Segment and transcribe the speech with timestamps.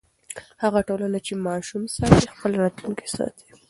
[0.63, 3.47] هغه ټولنه چې ماشوم ساتي، خپل راتلونکی ساتي.